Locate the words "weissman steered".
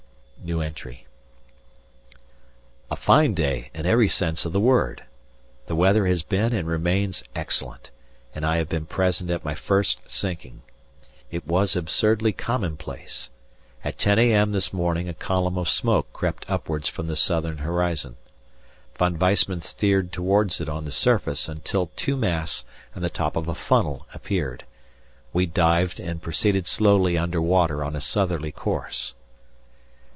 19.19-20.11